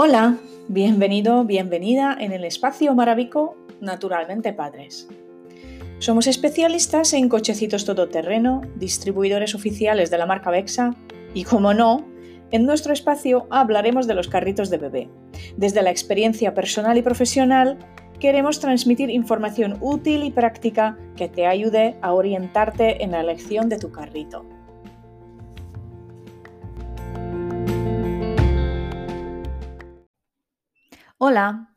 [0.00, 0.36] Hola,
[0.68, 5.08] bienvenido, bienvenida en el espacio maravico Naturalmente Padres.
[5.98, 10.94] Somos especialistas en cochecitos todoterreno, distribuidores oficiales de la marca Vexa
[11.34, 12.06] y, como no,
[12.52, 15.08] en nuestro espacio hablaremos de los carritos de bebé.
[15.56, 17.76] Desde la experiencia personal y profesional,
[18.20, 23.78] queremos transmitir información útil y práctica que te ayude a orientarte en la elección de
[23.78, 24.57] tu carrito.
[31.20, 31.74] Hola,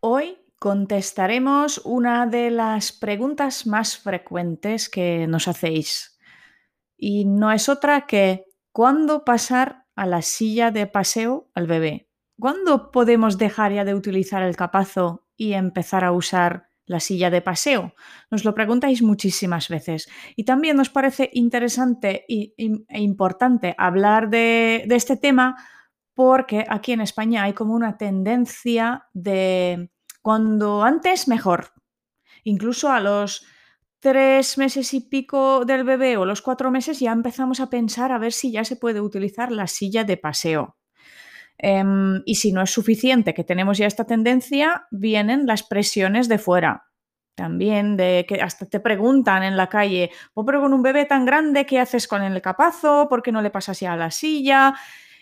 [0.00, 6.18] hoy contestaremos una de las preguntas más frecuentes que nos hacéis
[6.98, 12.10] y no es otra que ¿cuándo pasar a la silla de paseo al bebé?
[12.38, 17.40] ¿Cuándo podemos dejar ya de utilizar el capazo y empezar a usar la silla de
[17.40, 17.94] paseo?
[18.30, 20.06] Nos lo preguntáis muchísimas veces
[20.36, 22.52] y también nos parece interesante e
[23.00, 25.56] importante hablar de, de este tema
[26.14, 29.90] porque aquí en España hay como una tendencia de
[30.22, 31.72] cuando antes mejor.
[32.44, 33.46] Incluso a los
[33.98, 38.18] tres meses y pico del bebé o los cuatro meses ya empezamos a pensar a
[38.18, 40.76] ver si ya se puede utilizar la silla de paseo.
[41.58, 46.38] Em, y si no es suficiente que tenemos ya esta tendencia, vienen las presiones de
[46.38, 46.86] fuera.
[47.34, 51.24] También de que hasta te preguntan en la calle, oh, pero con un bebé tan
[51.24, 53.08] grande, ¿qué haces con el capazo?
[53.08, 54.74] ¿Por qué no le pasas ya a la silla?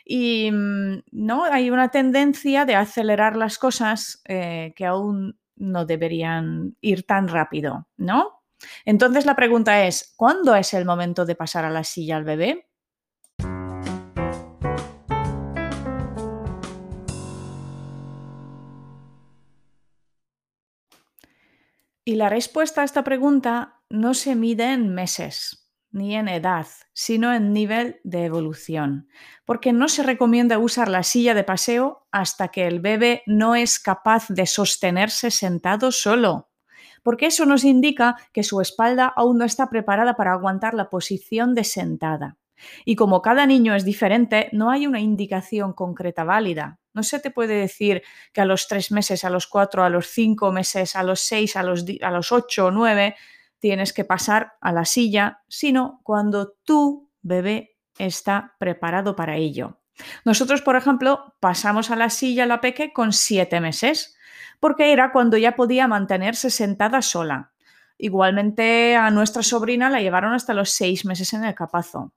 [0.04, 6.76] Y mm, no, hay una tendencia de acelerar las cosas eh, que aún no deberían
[6.80, 8.42] ir tan rápido, ¿no?
[8.84, 12.68] Entonces la pregunta es, ¿cuándo es el momento de pasar a la silla al bebé?
[22.04, 25.61] Y la respuesta a esta pregunta no se mide en meses,
[25.92, 29.08] ni en edad, sino en nivel de evolución,
[29.44, 33.78] porque no se recomienda usar la silla de paseo hasta que el bebé no es
[33.78, 36.50] capaz de sostenerse sentado solo,
[37.02, 41.54] porque eso nos indica que su espalda aún no está preparada para aguantar la posición
[41.54, 42.38] de sentada.
[42.84, 46.78] Y como cada niño es diferente, no hay una indicación concreta válida.
[46.94, 48.02] No se te puede decir
[48.32, 51.56] que a los tres meses, a los cuatro, a los cinco meses, a los seis,
[51.56, 53.16] a los, a los ocho o nueve
[53.62, 59.78] tienes que pasar a la silla, sino cuando tu bebé está preparado para ello.
[60.24, 64.16] Nosotros, por ejemplo, pasamos a la silla la peque con siete meses,
[64.58, 67.52] porque era cuando ya podía mantenerse sentada sola.
[67.98, 72.12] Igualmente a nuestra sobrina la llevaron hasta los seis meses en el capazo.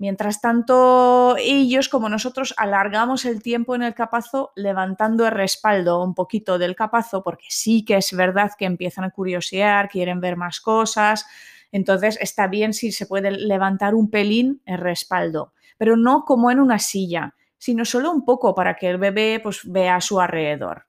[0.00, 6.14] Mientras tanto, ellos, como nosotros, alargamos el tiempo en el capazo levantando el respaldo un
[6.14, 10.62] poquito del capazo, porque sí que es verdad que empiezan a curiosear, quieren ver más
[10.62, 11.26] cosas.
[11.70, 16.60] Entonces, está bien si se puede levantar un pelín el respaldo, pero no como en
[16.60, 20.86] una silla, sino solo un poco para que el bebé pues, vea a su alrededor.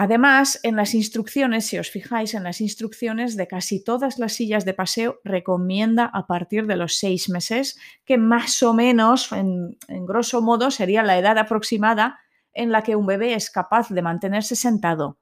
[0.00, 4.64] Además, en las instrucciones, si os fijáis en las instrucciones de casi todas las sillas
[4.64, 9.76] de paseo, recomienda a partir de los seis meses, que más o menos, en,
[10.06, 12.20] grosso modo, sería la edad aproximada
[12.52, 15.18] en la que un bebé es capaz de mantenerse sentado.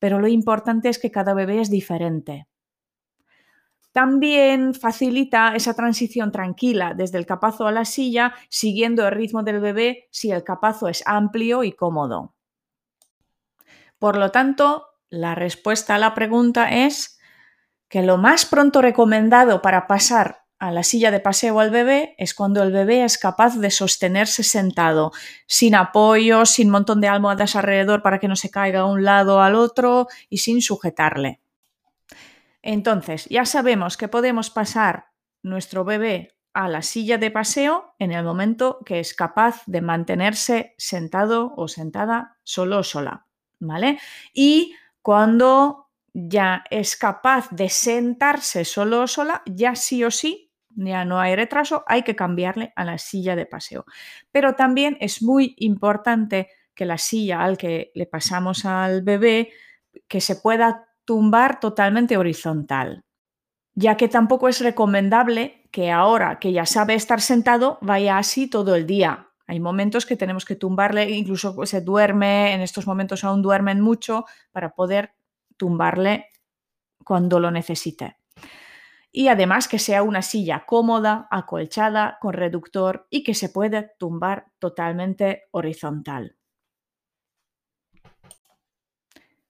[0.00, 2.48] Pero lo importante es que cada bebé es diferente.
[3.92, 9.60] También facilita esa transición tranquila desde el capazo a la silla, siguiendo el ritmo del
[9.60, 12.35] bebé si el capazo es amplio y cómodo.
[13.98, 17.18] Por lo tanto, la respuesta a la pregunta es
[17.88, 22.34] que lo más pronto recomendado para pasar a la silla de paseo al bebé es
[22.34, 25.12] cuando el bebé es capaz de sostenerse sentado,
[25.46, 29.42] sin apoyo, sin montón de almohadas alrededor para que no se caiga a un lado
[29.42, 31.40] al otro y sin sujetarle.
[32.62, 35.06] Entonces, ya sabemos que podemos pasar
[35.42, 40.74] nuestro bebé a la silla de paseo en el momento que es capaz de mantenerse
[40.78, 43.26] sentado o sentada solo o sola.
[44.32, 51.04] Y cuando ya es capaz de sentarse solo o sola, ya sí o sí, ya
[51.04, 53.84] no hay retraso, hay que cambiarle a la silla de paseo.
[54.30, 59.50] Pero también es muy importante que la silla al que le pasamos al bebé,
[60.08, 63.04] que se pueda tumbar totalmente horizontal,
[63.74, 68.74] ya que tampoco es recomendable que ahora que ya sabe estar sentado vaya así todo
[68.74, 73.22] el día, hay momentos que tenemos que tumbarle, incluso pues, se duerme, en estos momentos
[73.24, 75.14] aún duermen mucho, para poder
[75.56, 76.30] tumbarle
[77.04, 78.18] cuando lo necesite.
[79.12, 84.52] Y además que sea una silla cómoda, acolchada, con reductor y que se pueda tumbar
[84.58, 86.36] totalmente horizontal.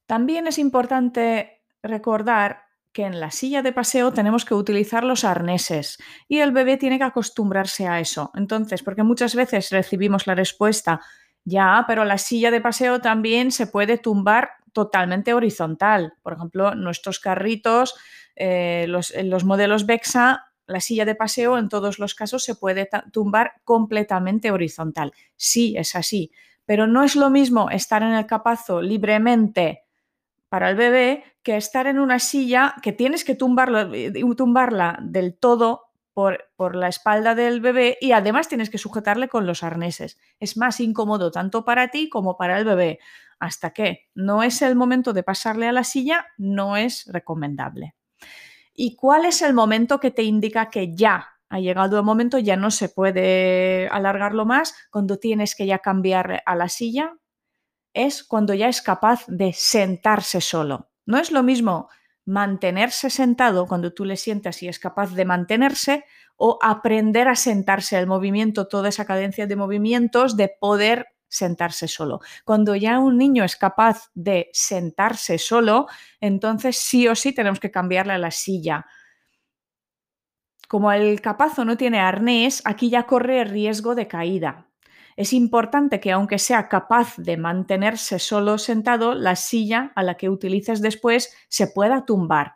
[0.06, 2.65] También es importante recordar
[2.96, 5.98] que en la silla de paseo tenemos que utilizar los arneses
[6.28, 8.30] y el bebé tiene que acostumbrarse a eso.
[8.34, 11.02] Entonces, porque muchas veces recibimos la respuesta,
[11.44, 16.14] Ya, pero la silla de paseo también se puede tumbar totalmente horizontal.
[16.22, 17.94] Por ejemplo, nuestros carritos,
[18.34, 22.88] eh, los, los modelos Bexa la silla de paseo en todos los casos se puede
[23.12, 25.12] tumbar completamente horizontal.
[25.36, 26.32] Sí, es así,
[26.64, 29.85] pero no es lo mismo estar en el capazo libremente
[30.48, 35.36] para el bebé que estar en una silla que tienes que tumbarla, eh, tumbarla del
[35.36, 35.82] todo
[36.14, 40.18] por, por, la espalda del bebé y además tienes que sujetarle con los arneses.
[40.40, 42.98] Es más incómodo tanto para ti como para el bebé.
[43.38, 47.94] Hasta que no es el momento de pasarle a la silla, no es recomendable.
[48.74, 52.56] ¿Y cuál es el momento que te indica que ya ha llegado el momento, ya
[52.56, 57.14] no se puede alargarlo más, cuando tienes que ya cambiar a la silla?
[57.96, 60.90] Es cuando ya es capaz de sentarse solo.
[61.06, 61.88] No es lo mismo
[62.26, 66.04] mantenerse sentado cuando tú le sientas y es capaz de mantenerse
[66.36, 72.20] o aprender a sentarse el movimiento, toda esa cadencia de movimientos, de poder sentarse solo.
[72.44, 75.86] Cuando ya un niño es capaz de sentarse solo,
[76.20, 78.84] entonces sí o sí tenemos que cambiarle a la silla.
[80.68, 84.65] Como el capazo no tiene arnés, aquí ya corre riesgo de caída.
[85.16, 90.28] Es importante que aunque sea capaz de mantenerse solo sentado, la silla a la que
[90.28, 92.54] utilices después se pueda tumbar.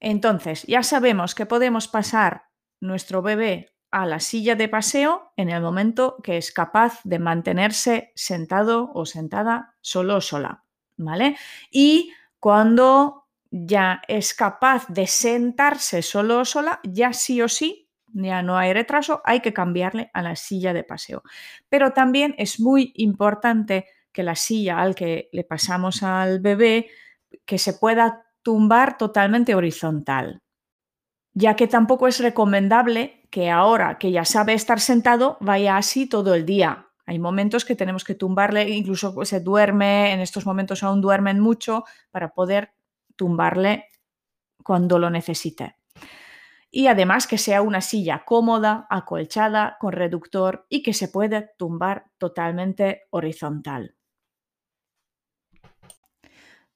[0.00, 2.44] Entonces, ya sabemos que podemos pasar
[2.80, 8.12] nuestro bebé a la silla de paseo en el momento que es capaz de mantenerse
[8.14, 10.64] sentado o sentada solo o sola,
[10.96, 11.36] ¿vale?
[11.70, 17.85] Y cuando ya es capaz de sentarse solo o sola, ya sí o sí,
[18.24, 21.22] ya no hay retraso, hay que cambiarle a la silla de paseo.
[21.68, 26.88] Pero también es muy importante que la silla al que le pasamos al bebé,
[27.44, 30.42] que se pueda tumbar totalmente horizontal,
[31.34, 36.34] ya que tampoco es recomendable que ahora que ya sabe estar sentado vaya así todo
[36.34, 36.88] el día.
[37.04, 41.84] Hay momentos que tenemos que tumbarle, incluso se duerme, en estos momentos aún duermen mucho,
[42.10, 42.72] para poder
[43.16, 43.86] tumbarle
[44.64, 45.75] cuando lo necesite.
[46.70, 52.10] Y además que sea una silla cómoda, acolchada, con reductor y que se puede tumbar
[52.18, 53.96] totalmente horizontal.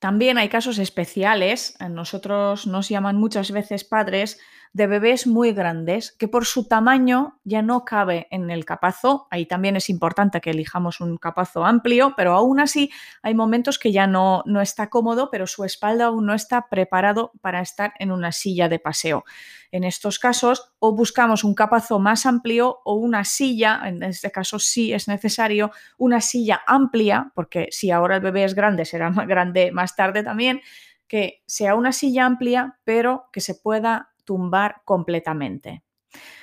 [0.00, 4.40] También hay casos especiales, nosotros nos llaman muchas veces padres,
[4.72, 9.26] de bebés muy grandes que por su tamaño ya no cabe en el capazo.
[9.30, 12.90] Ahí también es importante que elijamos un capazo amplio, pero aún así
[13.22, 17.32] hay momentos que ya no, no está cómodo, pero su espalda aún no está preparado
[17.40, 19.24] para estar en una silla de paseo.
[19.72, 24.58] En estos casos, o buscamos un capazo más amplio o una silla, en este caso
[24.58, 29.26] sí es necesario, una silla amplia, porque si ahora el bebé es grande, será más
[29.26, 30.60] grande más tarde también,
[31.08, 35.82] que sea una silla amplia, pero que se pueda tumbar completamente.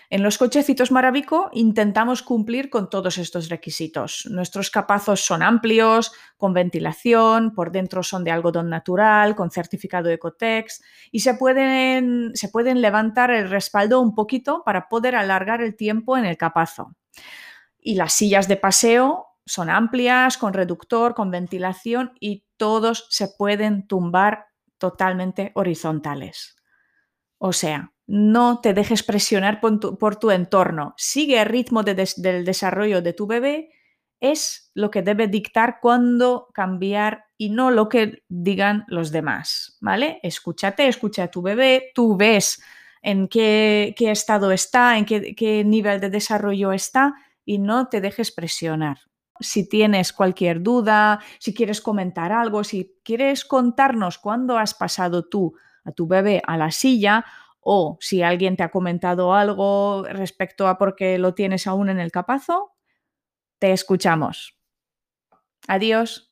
[0.10, 4.28] En los cochecitos Maravico intentamos cumplir con todos estos requisitos.
[4.30, 10.84] Nuestros capazos son amplios, con ventilación, por dentro son de algodón natural, con certificado Ecotex
[11.13, 16.18] y se pueden, se pueden levantar el respaldo un poquito para poder alargar el tiempo
[16.18, 16.94] en el capazo.
[17.80, 23.88] Y las sillas de paseo son amplias, con reductor, con ventilación y todos se pueden
[23.88, 24.48] tumbar
[24.78, 26.56] totalmente horizontales.
[27.38, 30.94] O sea, no te dejes presionar por tu, entorno.
[30.98, 33.72] Sigue el ritmo del desarrollo de tu bebé.
[34.20, 39.77] Es lo que debe dictar cuándo cambiar y no lo que digan los demás.
[39.82, 40.20] ¿Vale?
[40.24, 41.91] Escúchate, escucha a tu bebé.
[41.94, 42.63] Tú ves
[43.01, 47.13] en qué, estado está, en qué nivel de desarrollo está
[47.46, 49.00] y no te dejes presionar.
[49.39, 55.56] Si tienes cualquier duda, si quieres comentar algo, si quieres contarnos cuándo has pasado tú
[55.88, 57.25] a tu bebé a la silla
[57.62, 62.00] o si alguien te ha comentado algo respecto a por qué lo tienes aún en
[62.00, 62.74] el capazo,
[63.60, 64.58] te escuchamos.
[65.67, 66.32] Adiós.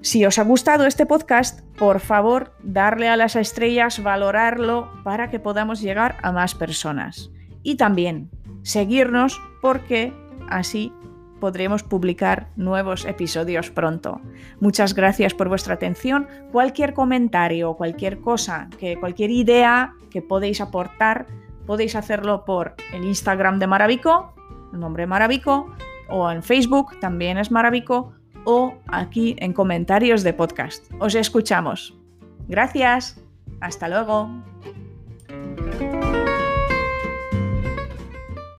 [0.00, 5.38] Si os ha gustado este podcast, por favor, darle a las estrellas, valorarlo para que
[5.38, 7.30] podamos llegar a más personas.
[7.62, 8.30] Y también
[8.62, 10.12] seguirnos porque
[10.48, 10.92] así
[11.42, 14.20] podremos publicar nuevos episodios pronto.
[14.60, 16.28] Muchas gracias por vuestra atención.
[16.52, 21.26] Cualquier comentario, cualquier cosa, que cualquier idea que podéis aportar,
[21.66, 24.32] podéis hacerlo por el Instagram de Maravico,
[24.72, 25.66] el nombre Maravico,
[26.08, 28.12] o en Facebook, también es Maravico,
[28.44, 30.88] o aquí en comentarios de podcast.
[31.00, 31.98] Os escuchamos.
[32.46, 33.20] Gracias.
[33.60, 34.30] Hasta luego.